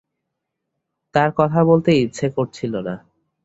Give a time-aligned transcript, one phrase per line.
[1.15, 2.95] তাঁর কথা বলতে ইচ্ছে করছিল না।